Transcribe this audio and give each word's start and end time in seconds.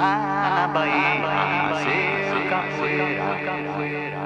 Lá 0.00 0.50
na 0.56 0.68
Bahia, 0.68 1.84
seu 2.30 2.48
capoeira. 2.48 4.19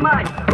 Yamayura, 0.00 0.49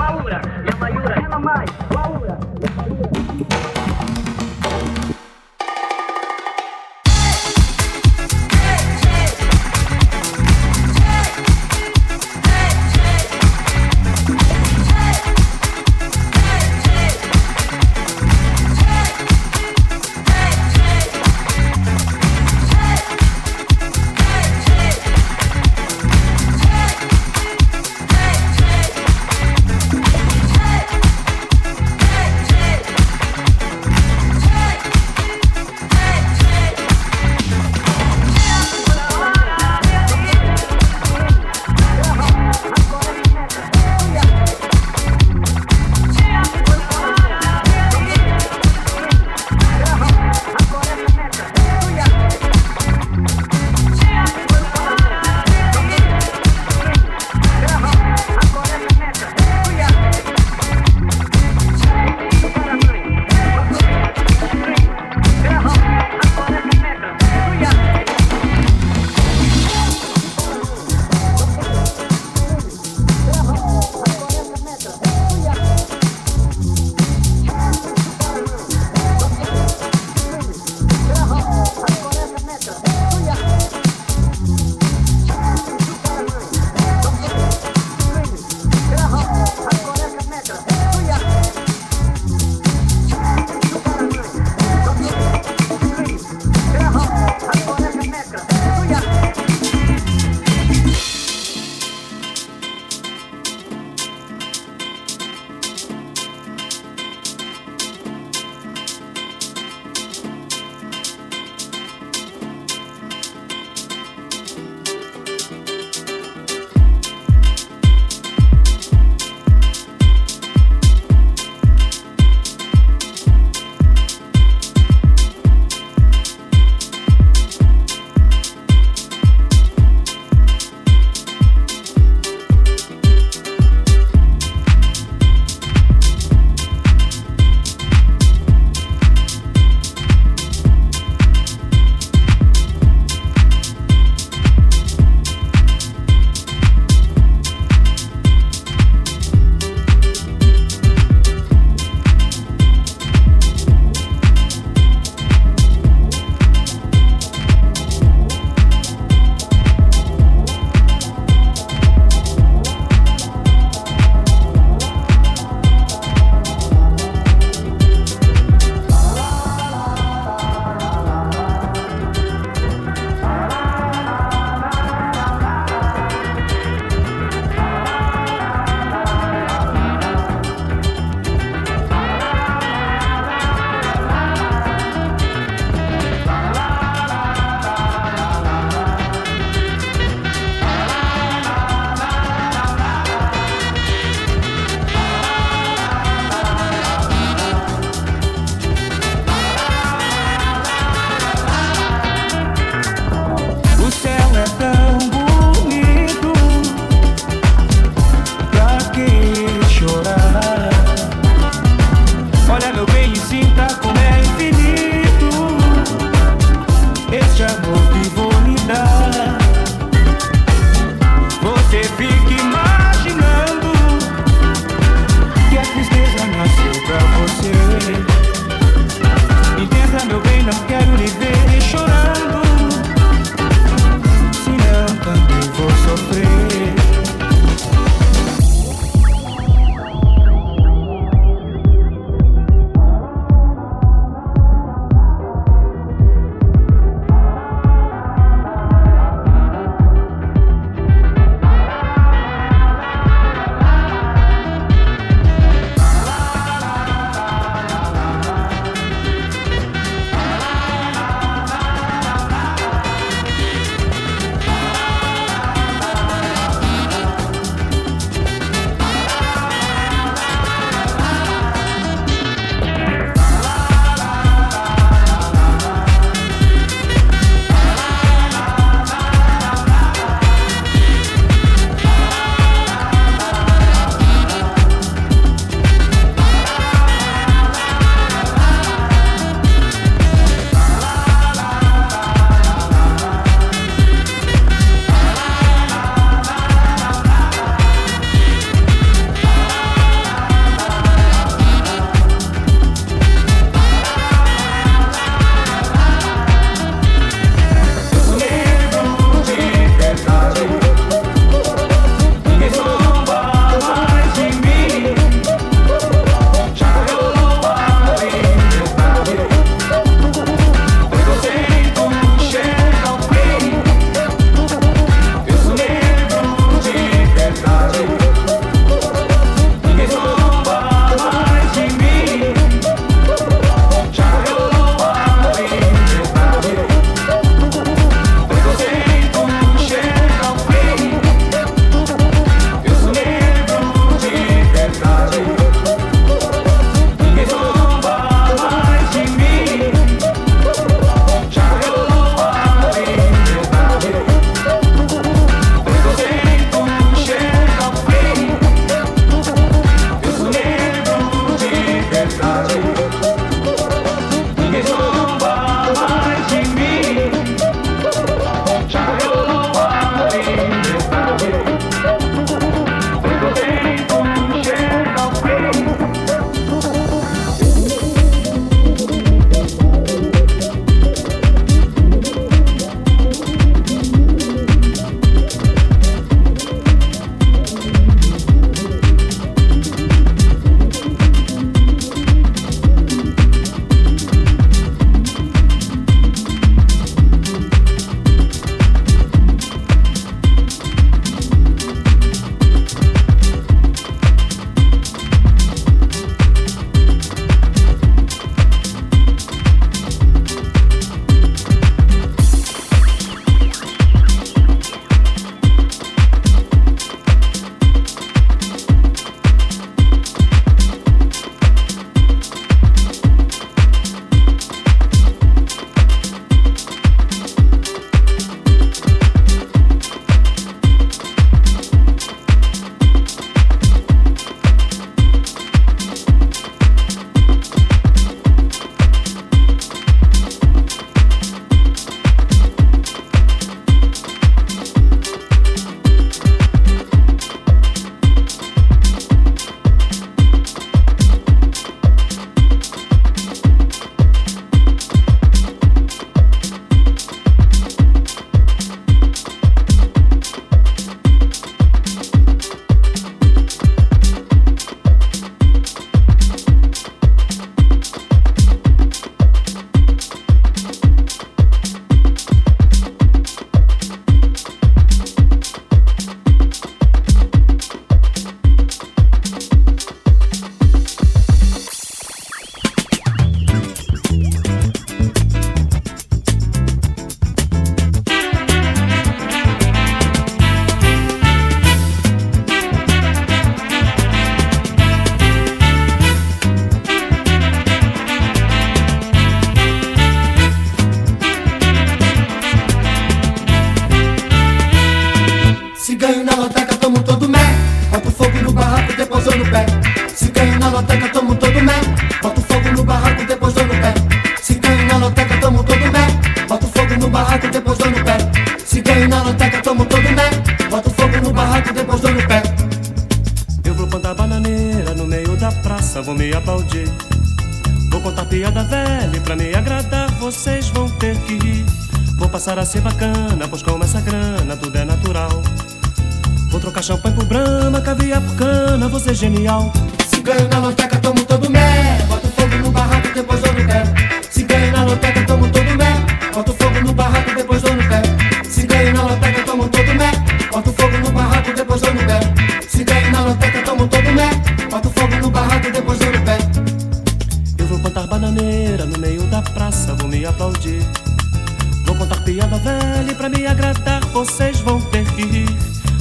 revele 562.66 563.14
Pra 563.14 563.28
me 563.28 563.46
agradar 563.46 564.04
vocês 564.06 564.60
vão 564.60 564.80
ter 564.80 565.04
que 565.12 565.24
rir. 565.24 565.56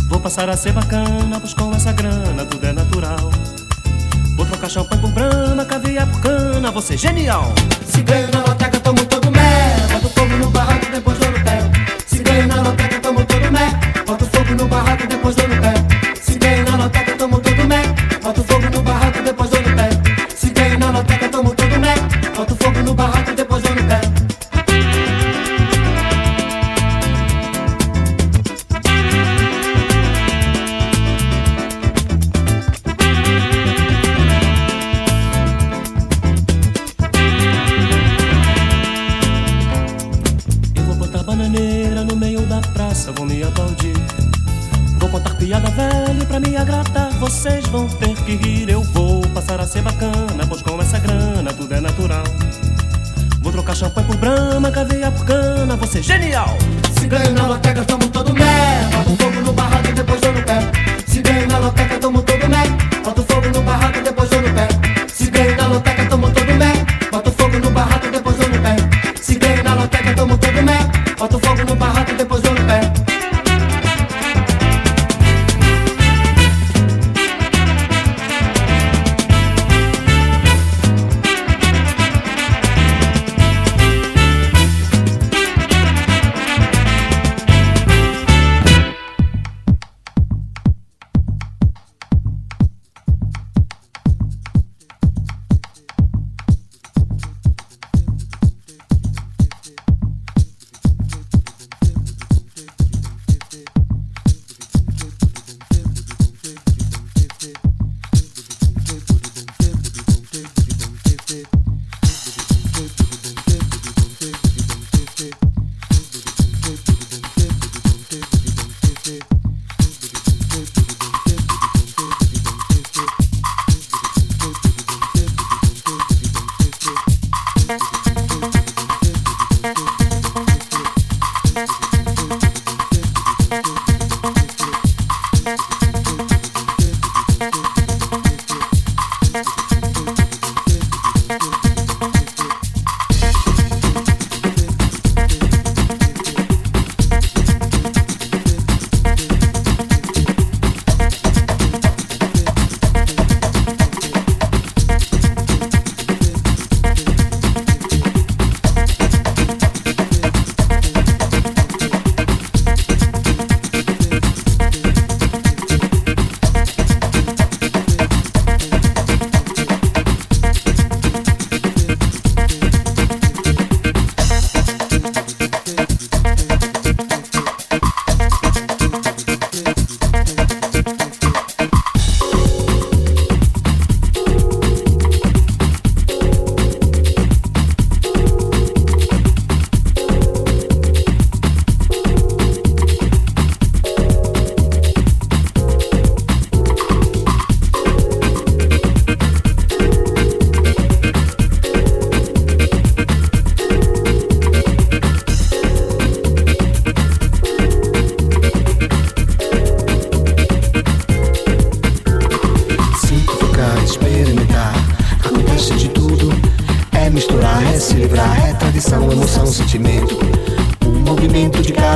Vou 0.08 0.19
passar 0.19 0.49
a 0.49 0.58
ser 0.58 0.73
bacana, 0.73 1.39
pois 1.39 1.54
com 1.54 1.73
essa 1.73 1.91
grana 1.91 2.45
tudo 2.45 2.65
é 2.65 2.73
natural. 2.73 3.32
Vou 4.36 4.45
trocar 4.45 4.69
champanhe 4.69 5.01
por 5.01 5.12
brama, 5.12 5.65
caviar 5.65 6.08
por 6.08 6.21
cana, 6.21 6.71
você 6.71 6.95
é 6.95 6.97
genial. 6.97 7.54
Se 7.86 7.97
Cigana, 7.97 8.43
ataca, 8.51 8.80
tô 8.80 8.93
muito 8.93 9.14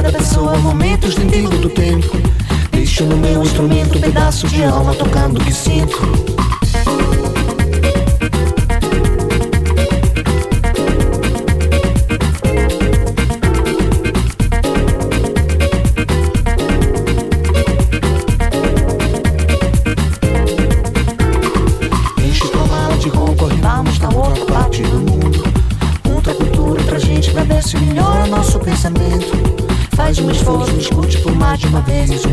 cada 0.10 0.18
pessoa 0.18 0.58
momentos 0.58 1.14
dentro 1.16 1.58
do 1.60 1.70
tempo. 1.70 2.18
Deixo 2.72 3.04
no 3.06 3.16
meu 3.18 3.44
instrumento 3.44 4.00
pedaços 4.00 4.52
de 4.52 4.64
alma 4.64 4.96
tocando 4.96 5.40
o 5.40 5.46
que 5.46 5.54
sinto. 5.54 6.49
uma 31.70 31.82
vez. 31.82 32.29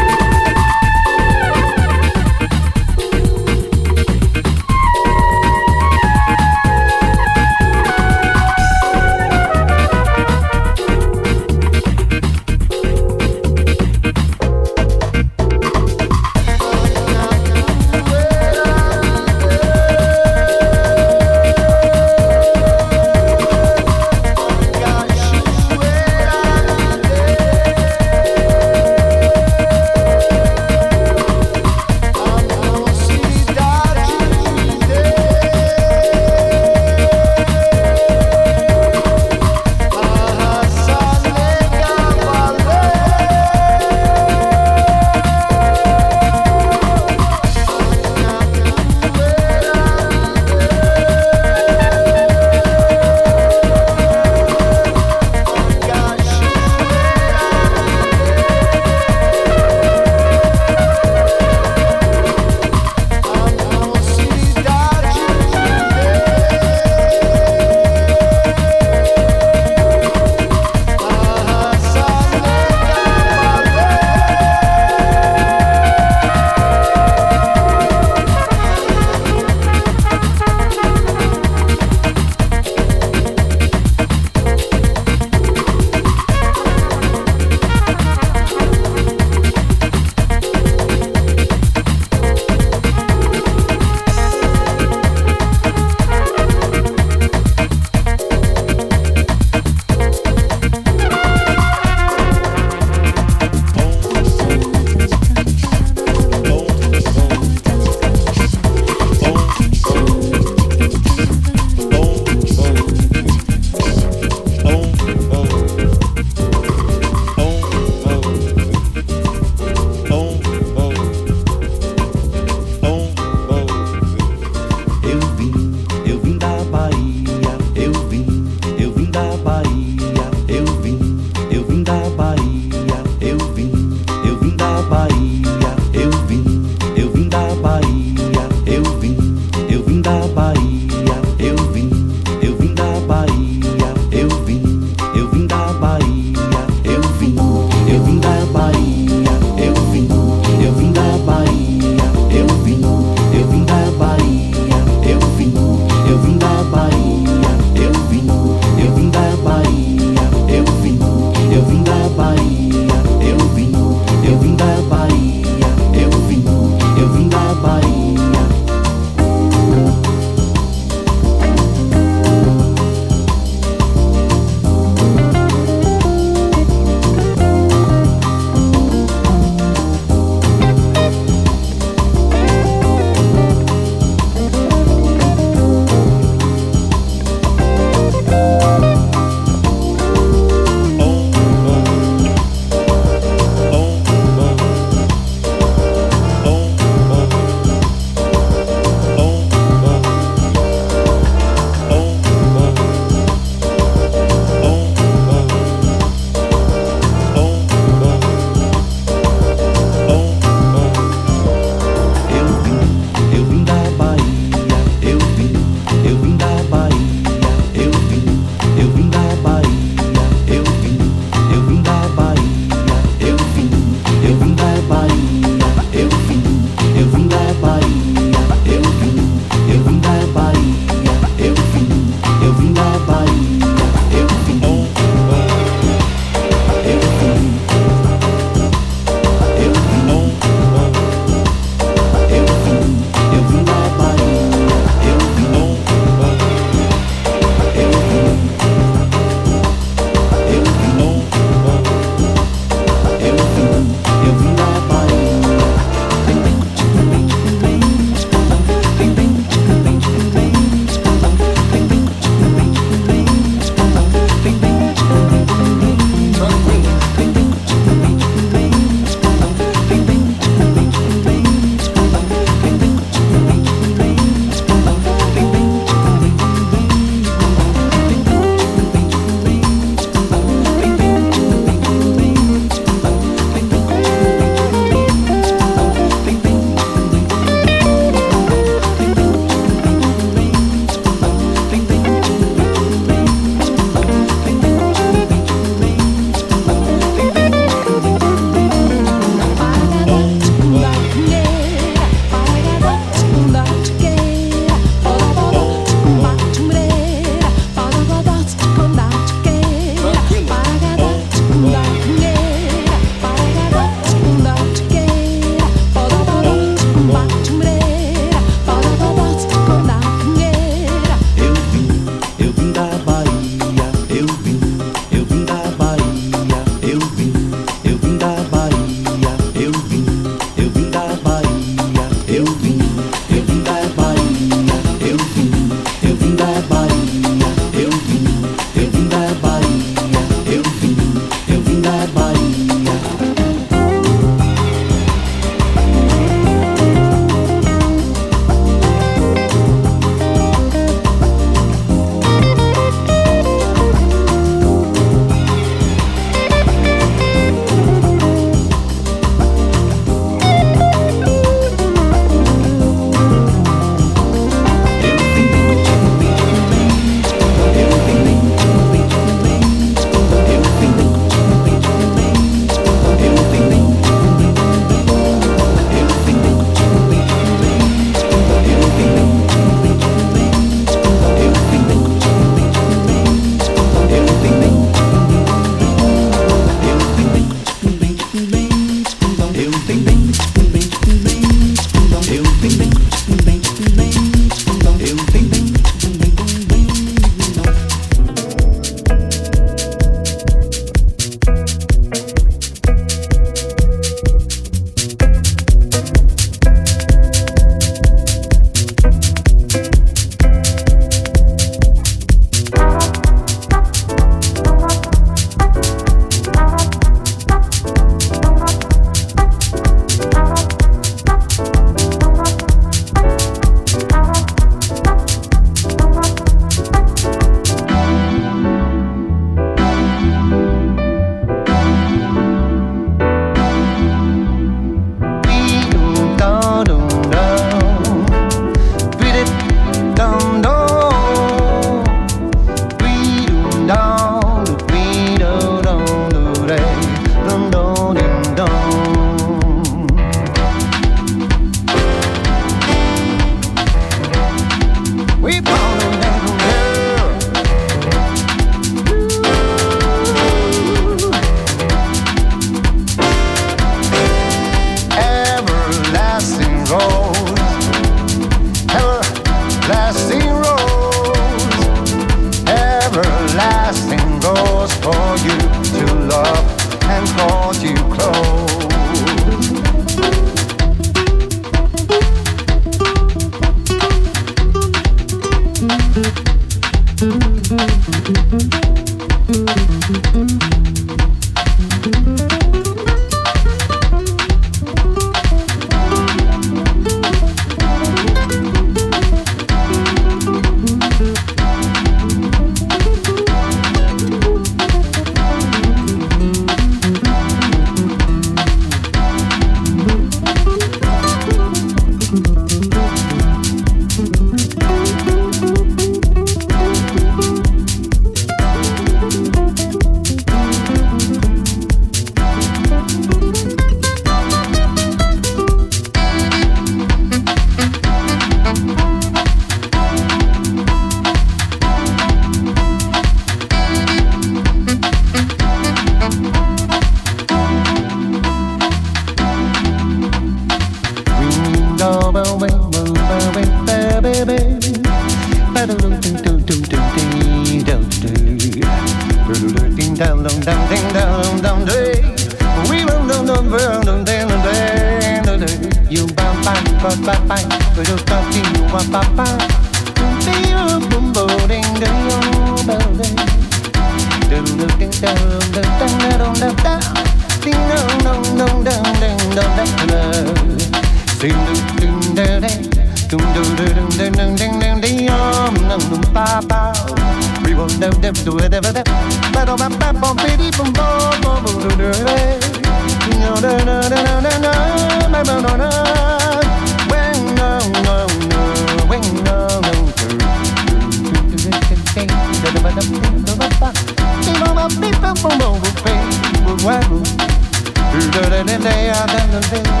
nothing. 599.71 600.00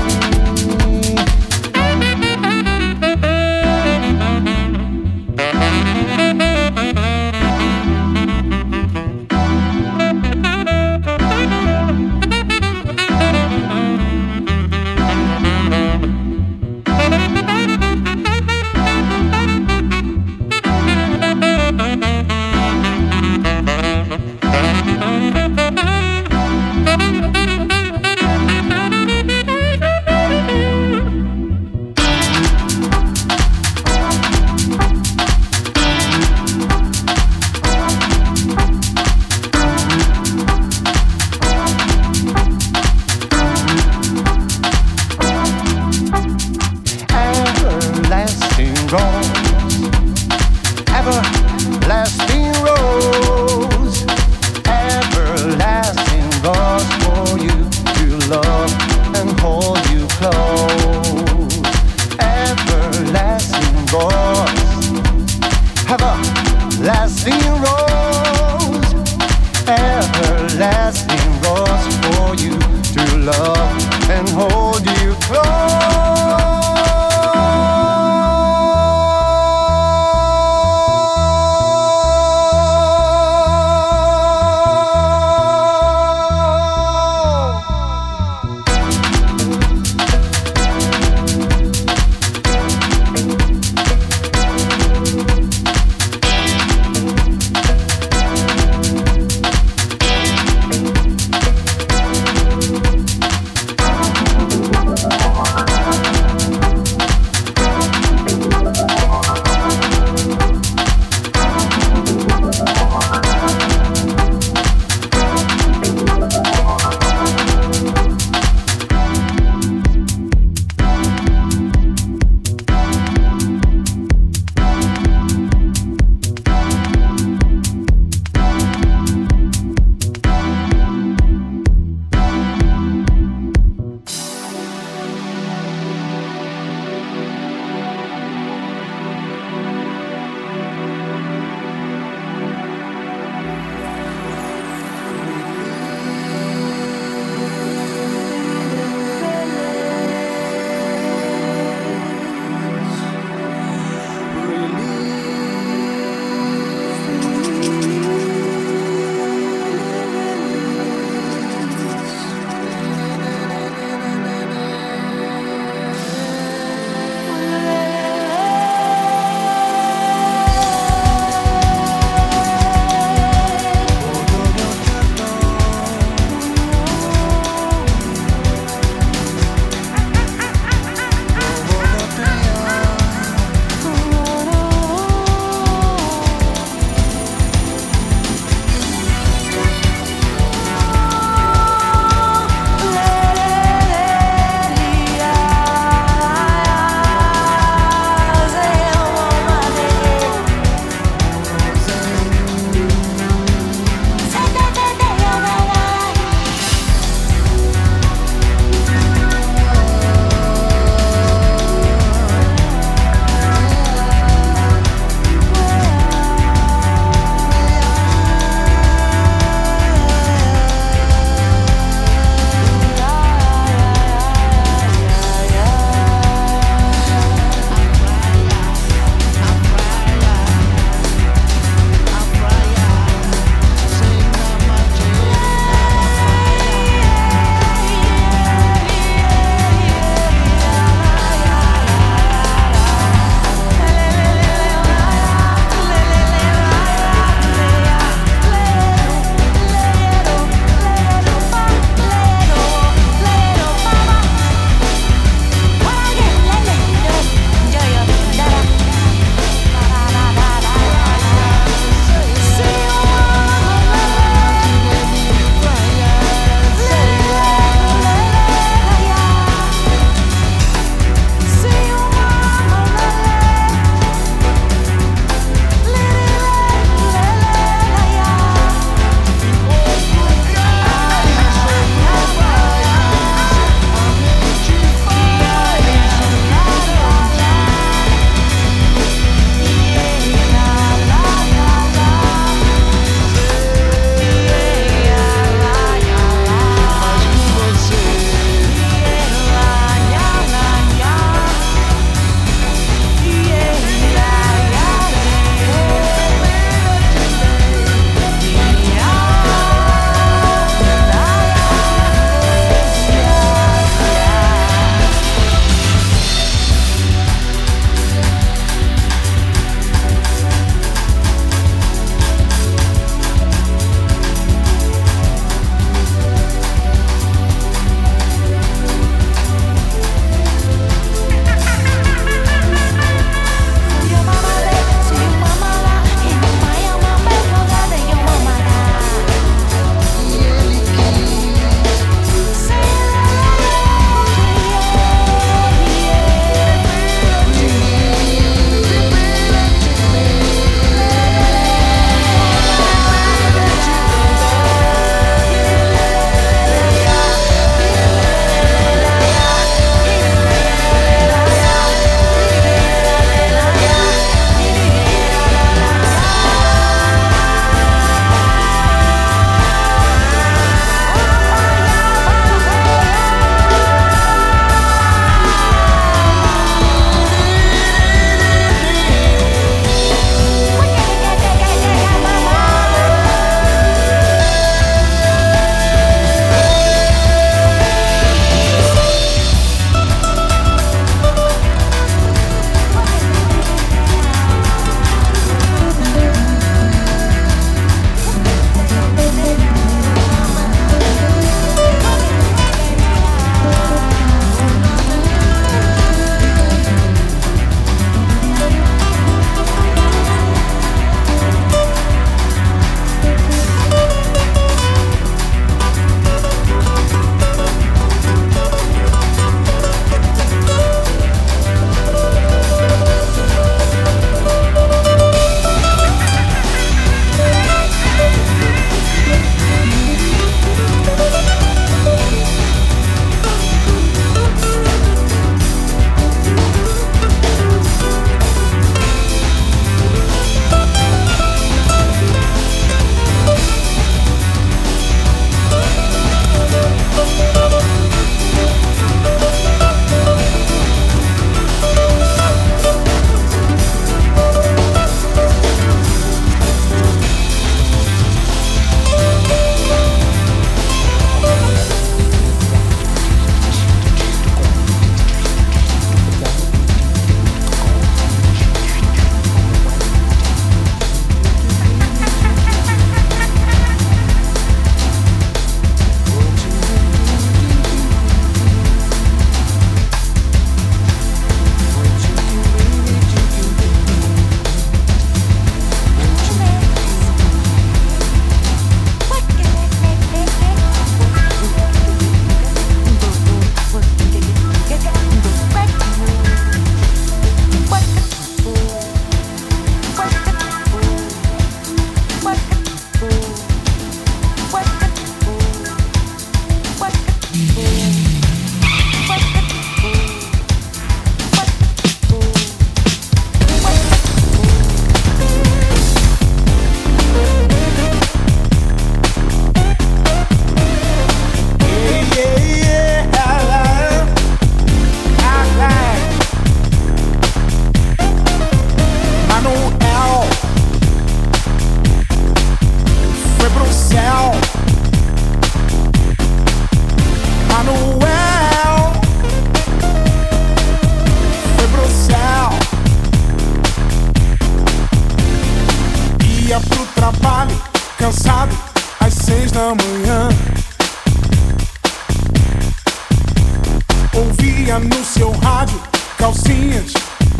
ouvia 554.41 554.99
no 554.99 555.23
seu 555.23 555.51
rádio 555.51 556.01
calcinhas 556.37 557.13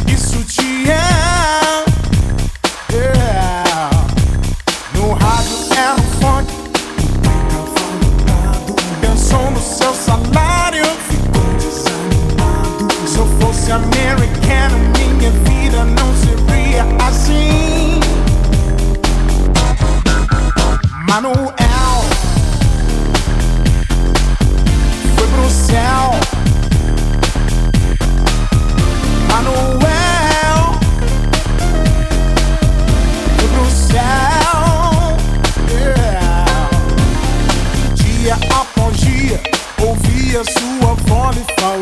e 0.08 0.18
é 0.90 1.81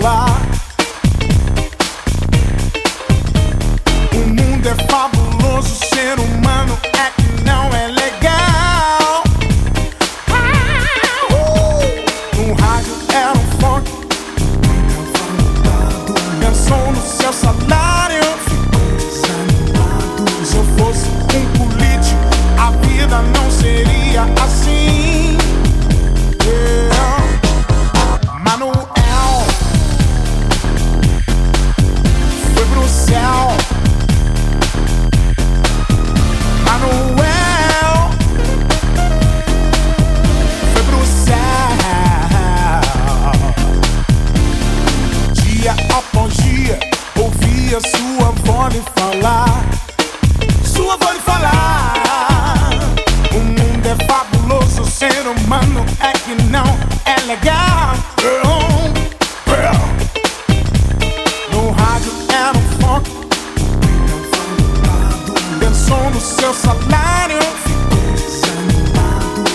falar. 0.02 0.39
seu 66.20 66.54
salário. 66.54 67.40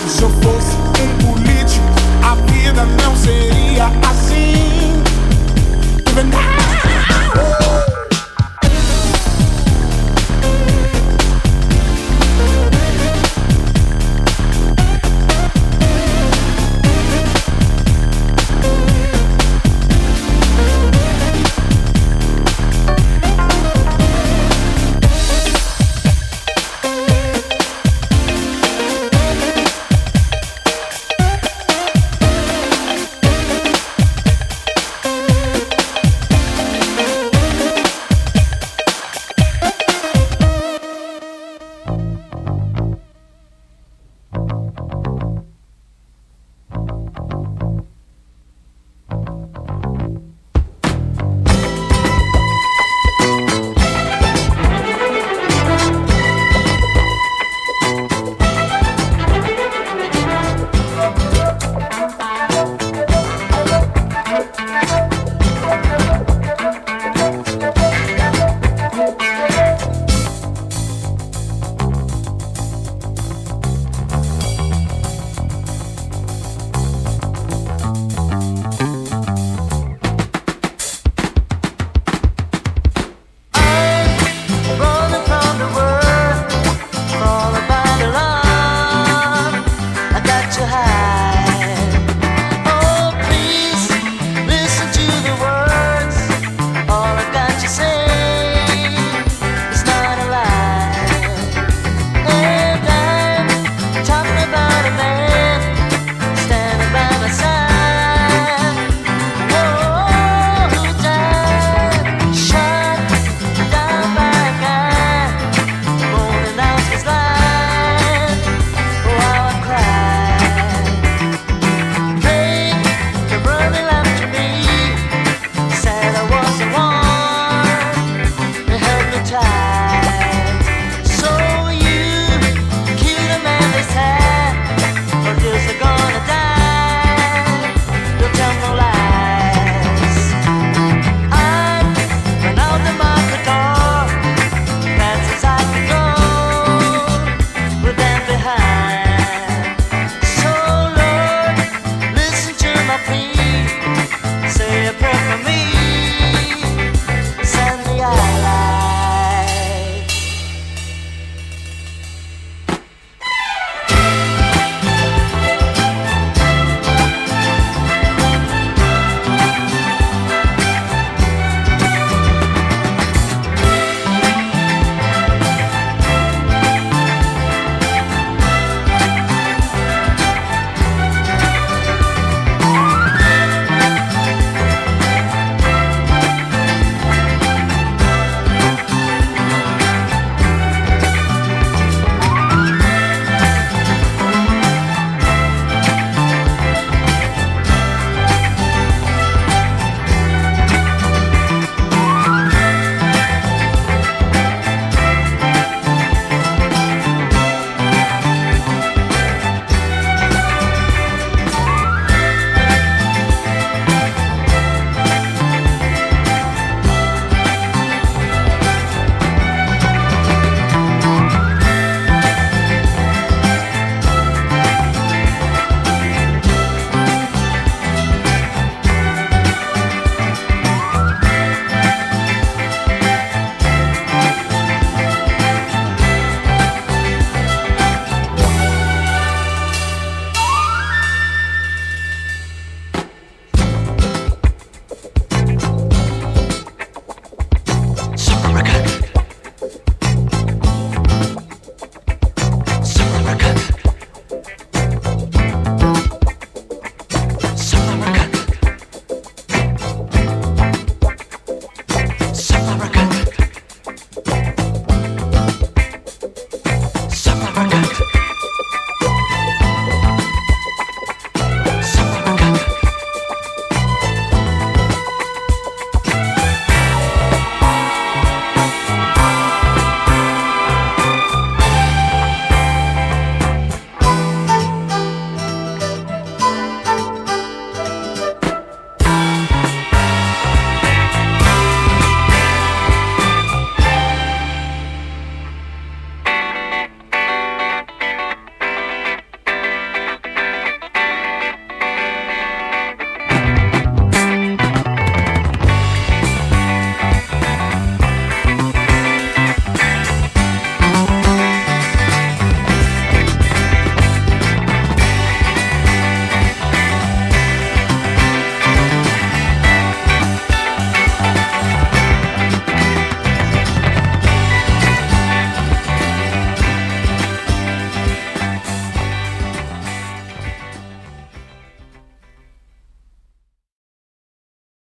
Se 0.07 0.23
eu 0.23 0.29
fosse 0.29 0.75
um 1.01 1.33
político, 1.33 1.85
a 2.23 2.35
vida 2.51 2.85
não 3.03 3.15
seria 3.15 3.85
assim. 4.09 5.03
Even 6.07 6.21
é 6.21 6.23
now. 6.23 6.64